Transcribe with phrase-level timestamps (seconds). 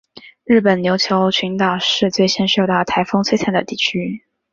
[0.45, 4.23] 日本琉球群岛是最先受到台风摧残的地区。